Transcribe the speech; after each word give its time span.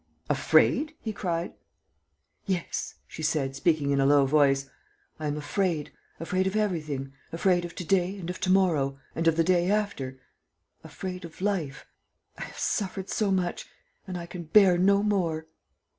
"Afraid?" 0.31 0.95
he 0.99 1.13
cried. 1.13 1.53
"Yes," 2.47 2.95
she 3.07 3.21
said, 3.21 3.55
speaking 3.55 3.91
in 3.91 3.99
a 3.99 4.05
low 4.07 4.25
voice, 4.25 4.67
"I 5.19 5.27
am 5.27 5.37
afraid, 5.37 5.91
afraid 6.19 6.47
of 6.47 6.55
everything, 6.55 7.13
afraid 7.31 7.65
of 7.65 7.75
to 7.75 7.85
day 7.85 8.17
and 8.17 8.27
of 8.27 8.39
to 8.39 8.49
morrow... 8.51 8.97
and 9.13 9.27
of 9.27 9.35
the 9.35 9.43
day 9.43 9.69
after... 9.69 10.17
afraid 10.83 11.23
of 11.23 11.39
life. 11.39 11.85
I 12.35 12.45
have 12.45 12.57
suffered 12.57 13.11
so 13.11 13.29
much.... 13.29 13.67
I 14.07 14.25
can 14.25 14.45
bear 14.45 14.75
no 14.79 15.03
more." 15.03 15.45